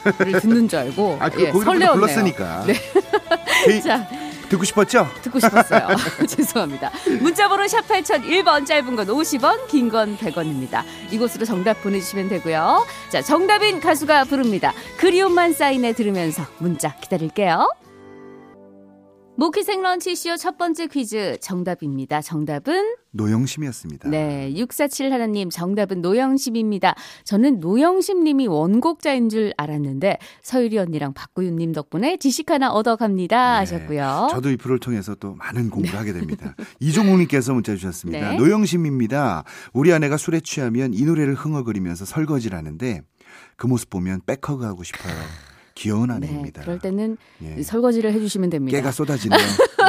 듣는 0.40 0.68
줄 0.68 0.78
알고 0.78 1.18
아, 1.20 1.28
그 1.28 1.42
예, 1.42 1.52
설레었네요. 1.52 1.92
불렀으니까. 1.92 2.64
네. 2.66 2.74
그, 3.66 3.80
자 3.82 4.06
듣고 4.48 4.64
싶었죠? 4.64 5.08
듣고 5.22 5.38
싶었어요. 5.38 5.88
죄송합니다. 6.26 6.90
문자번호 7.20 7.68
샵 7.68 7.86
8001번 7.86 8.66
짧은 8.66 8.96
건 8.96 9.06
50원 9.06 9.68
긴 9.68 9.90
건 9.90 10.16
100원입니다. 10.16 10.82
이곳으로 11.10 11.44
정답 11.44 11.82
보내주시면 11.82 12.28
되고요. 12.28 12.84
자 13.10 13.22
정답인 13.22 13.80
가수가 13.80 14.24
부릅니다. 14.24 14.72
그리움만 14.96 15.52
사인해 15.52 15.92
들으면서 15.92 16.44
문자 16.58 16.94
기다릴게요. 16.96 17.68
모키생 19.40 19.80
런치 19.80 20.16
쇼 20.16 20.36
첫 20.36 20.58
번째 20.58 20.86
퀴즈 20.86 21.38
정답입니다. 21.40 22.20
정답은 22.20 22.94
노영심이었습니다. 23.12 24.10
네, 24.10 24.52
647 24.54 25.10
하나님 25.10 25.48
정답은 25.48 26.02
노영심입니다. 26.02 26.94
저는 27.24 27.58
노영심 27.58 28.22
님이 28.22 28.46
원곡자인 28.48 29.30
줄 29.30 29.54
알았는데 29.56 30.18
서유리 30.42 30.76
언니랑 30.76 31.14
박구윤 31.14 31.56
님 31.56 31.72
덕분에 31.72 32.18
지식 32.18 32.50
하나 32.50 32.70
얻어갑니다 32.70 33.52
네, 33.52 33.58
하셨고요. 33.60 34.28
저도 34.30 34.50
이 34.50 34.58
프로를 34.58 34.78
통해서 34.78 35.14
또 35.14 35.34
많은 35.36 35.70
공부를 35.70 35.98
하게 35.98 36.12
됩니다. 36.12 36.54
이종욱님께서 36.80 37.54
문자 37.54 37.74
주셨습니다. 37.74 38.32
네. 38.32 38.36
노영심입니다. 38.36 39.44
우리 39.72 39.90
아내가 39.94 40.18
술에 40.18 40.40
취하면 40.40 40.92
이 40.92 41.04
노래를 41.04 41.32
흥얼거리면서 41.32 42.04
설거지를 42.04 42.58
하는데 42.58 43.00
그 43.56 43.66
모습 43.66 43.88
보면 43.88 44.20
back 44.26 44.49
hug 44.49 44.66
하고 44.66 44.82
싶어요. 44.82 45.14
귀여운 45.80 46.08
네, 46.08 46.14
아내입니다. 46.14 46.60
그럴 46.60 46.78
때는 46.78 47.16
예. 47.42 47.62
설거지를 47.62 48.12
해주시면 48.12 48.50
됩니다. 48.50 48.76
깨가 48.76 48.92
쏟아지네요. 48.92 49.40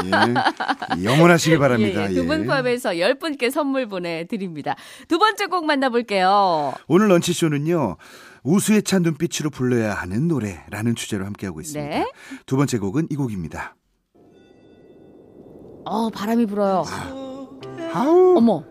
예. 0.05 1.03
영원하시길 1.03 1.59
바랍니다. 1.59 2.09
예, 2.09 2.15
두분 2.15 2.43
예. 2.43 2.45
포함해서 2.45 2.91
10분께 2.91 3.51
선물 3.51 3.87
보내드립니다. 3.87 4.77
두 5.09 5.19
번째 5.19 5.47
곡 5.47 5.65
만나볼게요. 5.65 6.73
오늘 6.87 7.09
런치쇼는요. 7.09 7.97
우수에 8.43 8.81
찬 8.81 9.01
눈빛으로 9.01 9.49
불러야 9.49 9.93
하는 9.93 10.29
노래라는 10.29 10.95
주제로 10.95 11.25
함께하고 11.25 11.59
있습니다. 11.59 11.89
네. 11.89 12.09
두 12.45 12.55
번째 12.55 12.77
곡은 12.77 13.07
이 13.11 13.15
곡입니다. 13.17 13.75
어, 15.83 16.09
바람이 16.09 16.45
불어요. 16.45 16.83
아 16.87 17.11
우 17.13 18.37
어머, 18.37 18.63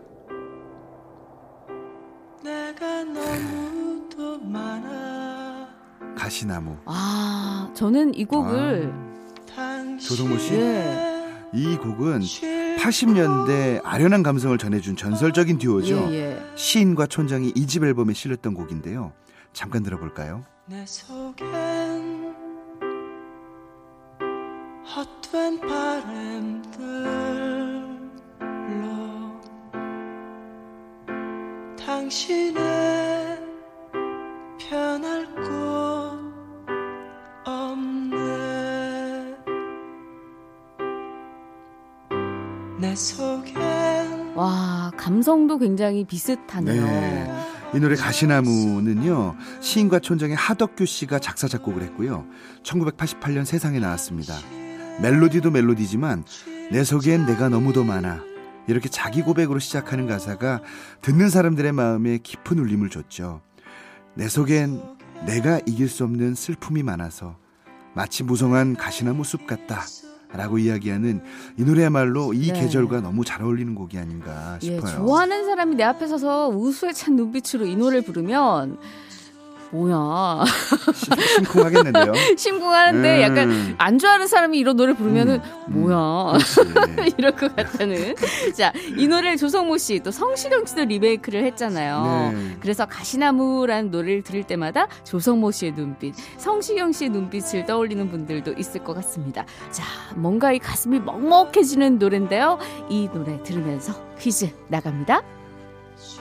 내가 2.43 3.03
너무도 3.03 4.39
많아 4.39 5.00
가시나무. 6.21 6.77
아, 6.85 7.71
저는 7.73 8.13
이 8.13 8.25
곡을, 8.25 8.93
조성모 9.99 10.37
씨. 10.37 10.53
예, 10.53 11.25
이 11.51 11.75
곡은 11.77 12.19
80년대 12.77 13.81
아련한 13.83 14.21
감성을 14.21 14.55
전해준 14.57 14.95
전설적인 14.95 15.57
듀오죠. 15.57 16.09
예, 16.11 16.13
예. 16.13 16.39
시인과 16.55 17.07
촌장이 17.07 17.53
이 17.55 17.65
집 17.65 17.83
앨범에 17.83 18.13
실렸던 18.13 18.53
곡인데요. 18.53 19.13
잠깐 19.51 19.81
들어볼까요? 19.81 20.43
내 20.67 20.85
속엔 20.85 22.35
헛된 24.95 25.59
바람들로 25.61 27.01
당신의 31.83 33.00
와, 44.35 44.91
감성도 44.97 45.57
굉장히 45.57 46.05
비슷하네요. 46.05 46.85
네. 46.85 47.31
이 47.73 47.79
노래 47.79 47.95
가시나무는요. 47.95 49.35
시인과 49.61 49.99
촌장의 49.99 50.35
하덕규 50.35 50.85
씨가 50.85 51.19
작사 51.19 51.47
작곡을 51.47 51.81
했고요. 51.83 52.25
1988년 52.63 53.45
세상에 53.45 53.79
나왔습니다. 53.79 54.35
멜로디도 55.01 55.51
멜로디지만 55.51 56.25
내 56.71 56.83
속엔 56.83 57.25
내가 57.25 57.49
너무도 57.49 57.83
많아. 57.83 58.23
이렇게 58.67 58.89
자기 58.89 59.21
고백으로 59.21 59.59
시작하는 59.59 60.07
가사가 60.07 60.61
듣는 61.01 61.29
사람들의 61.29 61.71
마음에 61.71 62.17
깊은 62.17 62.59
울림을 62.59 62.89
줬죠. 62.89 63.41
내 64.15 64.27
속엔 64.27 64.81
내가 65.25 65.59
이길 65.65 65.87
수 65.87 66.03
없는 66.03 66.35
슬픔이 66.35 66.83
많아서 66.83 67.37
마치 67.93 68.23
무성한 68.23 68.75
가시나무 68.75 69.23
숲 69.23 69.47
같다. 69.47 69.83
라고 70.33 70.57
이야기하는 70.57 71.21
이 71.57 71.63
노래야말로 71.63 72.33
이 72.33 72.51
네. 72.51 72.61
계절과 72.61 73.01
너무 73.01 73.25
잘 73.25 73.41
어울리는 73.41 73.75
곡이 73.75 73.97
아닌가 73.97 74.57
예, 74.63 74.75
싶어요. 74.77 74.95
좋아하는 74.95 75.45
사람이 75.45 75.75
내 75.75 75.83
앞에 75.83 76.07
서서 76.07 76.47
우수에 76.49 76.93
찬 76.93 77.15
눈빛으로 77.15 77.65
이 77.65 77.75
노래를 77.75 78.03
부르면 78.03 78.77
뭐야 79.71 80.43
심쿵하겠는데요. 81.35 82.13
심쿵하는데 82.37 83.17
음. 83.17 83.21
약간 83.21 83.75
안 83.77 83.97
좋아하는 83.99 84.27
사람이 84.27 84.57
이런 84.59 84.75
노래 84.75 84.93
부르면은 84.93 85.39
음. 85.67 85.73
뭐야 85.81 86.37
그렇지. 86.37 87.15
이럴 87.17 87.31
것 87.31 87.55
같다는 87.55 88.15
자 88.55 88.73
이 88.97 89.07
노래를 89.07 89.37
조성모 89.37 89.77
씨 89.77 90.01
또 90.03 90.11
성시경 90.11 90.65
씨도 90.65 90.85
리메이크를 90.85 91.43
했잖아요. 91.45 92.31
네. 92.33 92.57
그래서 92.59 92.85
가시나무라는 92.85 93.91
노래를 93.91 94.23
들을 94.23 94.43
때마다 94.43 94.87
조성모 95.03 95.51
씨의 95.51 95.73
눈빛, 95.75 96.15
성시경 96.37 96.91
씨의 96.91 97.09
눈빛을 97.11 97.65
떠올리는 97.65 98.09
분들도 98.09 98.53
있을 98.53 98.83
것 98.83 98.93
같습니다. 98.95 99.45
자, 99.71 99.83
뭔가 100.15 100.51
이 100.53 100.59
가슴이 100.59 100.99
먹먹해지는 100.99 101.99
노래인데요. 101.99 102.57
이 102.89 103.09
노래 103.13 103.41
들으면서 103.43 103.93
퀴즈 104.19 104.49
나갑니다. 104.69 105.21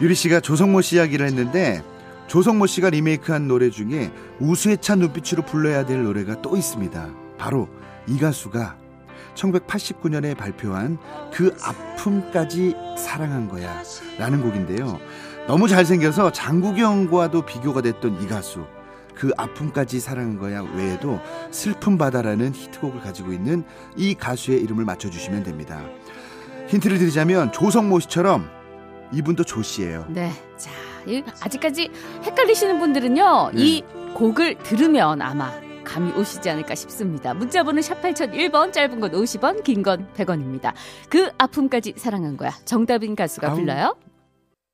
유리 0.00 0.14
씨가 0.14 0.40
조성모 0.40 0.82
씨 0.82 0.96
이야기를 0.96 1.26
했는데 1.26 1.82
조성모 2.30 2.66
씨가 2.68 2.90
리메이크한 2.90 3.48
노래 3.48 3.70
중에 3.70 4.12
우수에 4.38 4.76
찬 4.76 5.00
눈빛으로 5.00 5.44
불러야 5.44 5.84
될 5.84 6.04
노래가 6.04 6.40
또 6.42 6.56
있습니다. 6.56 7.10
바로 7.36 7.68
이 8.06 8.18
가수가 8.20 8.76
1989년에 9.34 10.36
발표한 10.36 10.96
그 11.34 11.56
아픔까지 11.60 12.76
사랑한 12.96 13.48
거야 13.48 13.82
라는 14.16 14.42
곡인데요. 14.42 15.00
너무 15.48 15.66
잘생겨서 15.66 16.30
장국영과도 16.30 17.44
비교가 17.46 17.80
됐던 17.80 18.22
이 18.22 18.28
가수. 18.28 18.64
그 19.16 19.32
아픔까지 19.36 19.98
사랑한 19.98 20.38
거야 20.38 20.62
외에도 20.76 21.18
슬픈 21.50 21.98
바다라는 21.98 22.54
히트곡을 22.54 23.00
가지고 23.00 23.32
있는 23.32 23.64
이 23.96 24.14
가수의 24.14 24.60
이름을 24.62 24.84
맞춰주시면 24.84 25.42
됩니다. 25.42 25.82
힌트를 26.68 26.98
드리자면 26.98 27.50
조성모 27.50 27.98
씨처럼 27.98 28.48
이분도 29.12 29.42
조 29.42 29.62
씨예요. 29.62 30.06
네. 30.10 30.30
자, 30.56 30.70
이- 30.70 30.89
아직까지 31.40 31.90
헷갈리시는 32.24 32.78
분들은요, 32.78 33.50
네. 33.54 33.60
이 33.62 33.82
곡을 34.14 34.58
들으면 34.58 35.20
아마 35.22 35.52
감이 35.84 36.12
오시지 36.12 36.48
않을까 36.50 36.74
싶습니다. 36.74 37.34
문자번호 37.34 37.80
샵 37.80 38.00
8001번, 38.02 38.72
짧은 38.72 39.00
건 39.00 39.10
50원, 39.12 39.62
긴 39.64 39.82
건 39.82 40.06
100원입니다. 40.14 40.72
그 41.08 41.30
아픔까지 41.38 41.94
사랑한 41.96 42.36
거야. 42.36 42.50
정답인 42.64 43.16
가수가 43.16 43.48
아우. 43.48 43.56
불러요. 43.56 43.96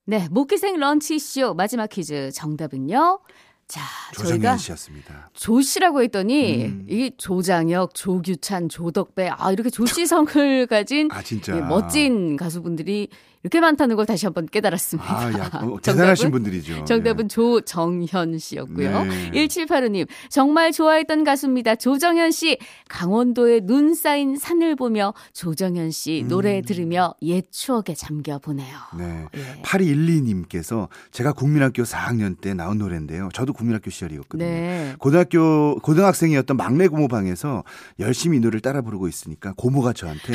네, 0.05 0.29
목기생 0.31 0.79
런치쇼 0.79 1.55
마지막 1.55 1.89
퀴즈 1.89 2.31
정답은요. 2.33 3.21
자, 3.67 3.81
저희가 4.15 4.57
씨였습니다. 4.57 5.31
조 5.35 5.61
씨라고 5.61 6.01
했더니 6.03 6.67
음. 6.67 6.87
이 6.89 7.11
조장혁, 7.17 7.95
조규찬, 7.95 8.69
조덕배 8.69 9.29
아 9.37 9.51
이렇게 9.51 9.71
조씨 9.71 10.07
성을 10.07 10.67
가진 10.71 11.09
아 11.11 11.21
예, 11.49 11.61
멋진 11.63 12.37
가수분들이 12.37 13.09
이렇게 13.47 13.61
많다는 13.61 13.95
걸 13.95 14.07
다시 14.07 14.27
한번 14.27 14.47
깨달았습니다. 14.47 15.09
아, 15.09 15.33
야, 15.33 15.51
어? 15.63 15.77
대단하신 15.81 16.33
분들이죠. 16.33 16.85
정답은 16.85 17.29
조정현 17.29 18.39
씨였고요. 18.39 19.05
네. 19.05 19.31
1785님, 19.31 20.09
정말 20.29 20.73
좋아했던 20.73 21.23
가수입니다. 21.23 21.77
조정현 21.77 22.33
씨, 22.33 22.59
강원도에 22.89 23.61
눈 23.61 23.95
쌓인 23.95 24.37
산을 24.37 24.75
보며 24.75 25.15
조정현 25.33 25.93
씨 25.93 26.23
음. 26.25 26.29
노래 26.29 26.61
들으며 26.61 27.15
옛 27.23 27.45
추억에 27.53 27.95
잠겨 27.97 28.41
보네요. 28.41 28.77
네. 28.99 29.27
예. 29.37 29.63
8212님께서 29.63 30.89
제가 31.13 31.33
국민학교 31.33 31.85
4학년 31.85 32.41
때 32.41 32.53
나온 32.53 32.79
노래인데요. 32.79 33.29
저도 33.33 33.53
국민학교 33.53 33.91
시절이었거든요. 33.91 34.45
네. 34.45 34.95
고등학교 34.99 35.79
고등학생이었던 35.83 36.57
막내 36.57 36.89
고모방에서 36.89 37.63
열심히 38.01 38.39
이 38.39 38.41
노래를 38.41 38.61
따라 38.61 38.83
부르고 38.83 39.07
있으니까 39.07 39.55
고모가 39.57 39.93
저한테 39.93 40.33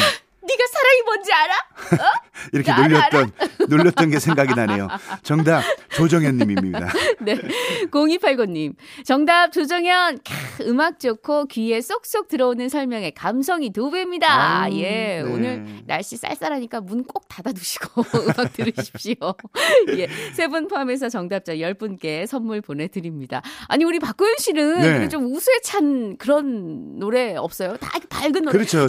뭔지 1.11 1.31
알아? 1.33 1.53
이렇게 2.53 2.71
알아, 2.71 2.87
놀렸던 2.87 3.31
놀렸던 3.67 4.09
게 4.11 4.19
생각이 4.19 4.53
나네요. 4.55 4.87
정답 5.23 5.61
조정현 5.95 6.37
님입니다. 6.37 6.91
네. 7.21 7.37
0289님. 7.91 8.75
정답 9.05 9.51
조정현. 9.51 10.19
캬, 10.19 10.67
음악 10.67 10.99
좋고 10.99 11.45
귀에 11.45 11.81
쏙쏙 11.81 12.27
들어오는 12.27 12.69
설명에 12.69 13.11
감성이 13.11 13.71
두 13.71 13.89
배입니다. 13.91 14.61
아유, 14.61 14.77
예. 14.79 15.21
네. 15.21 15.21
오늘 15.21 15.65
날씨 15.85 16.17
쌀쌀하니까 16.17 16.81
문 16.81 17.01
꼭 17.03 17.27
닫아두시고 17.27 18.03
음악 18.13 18.53
들으십시오. 18.53 19.15
예. 19.97 20.07
세 20.33 20.47
분 20.47 20.67
포함해서 20.67 21.09
정답자 21.09 21.53
10분께 21.55 22.25
선물 22.27 22.61
보내드립니다. 22.61 23.41
아니, 23.67 23.83
우리 23.85 23.99
박고윤 23.99 24.35
씨는 24.37 24.81
네. 24.81 25.09
좀 25.09 25.25
우수에 25.33 25.55
찬 25.63 26.17
그런 26.17 26.99
노래 26.99 27.35
없어요? 27.35 27.77
다 27.77 27.99
밝은 28.09 28.33
노래. 28.43 28.51
그렇죠. 28.51 28.87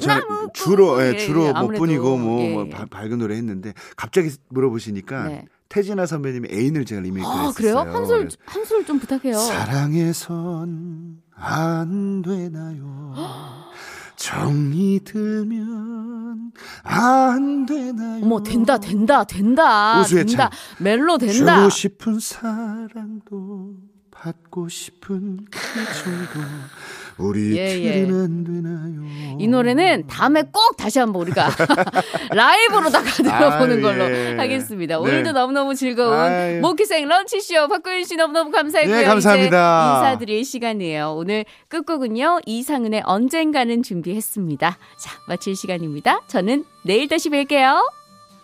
주로 0.53 1.03
예, 1.03 1.13
예, 1.15 1.17
주로 1.17 1.45
예, 1.45 1.49
못 1.49 1.57
아무래도, 1.57 1.85
뿐이고 1.85 2.17
뭐, 2.19 2.43
예. 2.43 2.53
뭐 2.53 2.69
바- 2.69 2.87
밝은 2.87 3.19
노래 3.19 3.37
했는데 3.37 3.73
갑자기 3.97 4.31
물어보시니까 4.51 5.29
네. 5.29 5.45
태진아 5.73 6.05
선배님의 6.05 6.51
애인을 6.53 6.85
제가 6.85 7.01
리메이크를 7.01 7.35
아. 7.35 7.53
그래요? 7.57 7.79
한 7.79 8.05
소절, 8.05 8.19
그래서 8.19 8.37
한 8.45 8.63
소절 8.63 8.85
좀 8.85 8.99
부탁해요. 8.99 9.39
사랑해선 9.39 11.23
안 11.35 12.21
되나요? 12.21 13.15
정이 14.17 15.01
들면 15.03 16.53
안 16.83 17.65
되나요? 17.65 18.23
어머, 18.23 18.43
된다, 18.43 18.77
된다, 18.77 19.25
된다. 19.25 20.05
된다. 20.05 20.51
찬. 20.51 20.51
멜로 20.79 21.17
된다. 21.17 21.57
주고 21.57 21.71
싶은 21.71 22.21
사랑도 22.21 23.77
받고 24.11 24.69
싶은 24.69 25.47
그 25.51 25.59
정도 26.05 26.47
우리 27.19 27.57
예, 27.57 27.69
예. 27.85 28.07
이 29.39 29.47
노래는 29.49 30.07
다음에 30.07 30.43
꼭 30.51 30.77
다시 30.77 30.99
한번 30.99 31.23
우리가 31.23 31.49
라이브로다가 32.33 33.05
들어보는 33.11 33.77
아유, 33.77 33.83
걸로 33.83 34.05
예. 34.05 34.37
하겠습니다. 34.37 34.95
네. 34.97 35.01
오늘도 35.01 35.33
너무너무 35.33 35.75
즐거운 35.75 36.15
아유. 36.19 36.61
모키생 36.61 37.07
런치쇼 37.09 37.69
박구윤 37.69 38.05
씨 38.05 38.17
너무너무 38.17 38.51
감사했고요. 38.51 38.97
네, 38.97 39.05
감사합니다. 39.05 39.97
인사드릴 39.99 40.45
시간이에요. 40.45 41.13
오늘 41.17 41.45
끝곡은요. 41.69 42.41
이상은의 42.47 43.03
언젠가는 43.05 43.83
준비했습니다. 43.83 44.79
자, 44.99 45.11
마칠 45.29 45.57
시간입니다. 45.57 46.21
저는 46.29 46.65
내일 46.83 47.09
다시 47.09 47.31
뵐게요. 47.31 48.02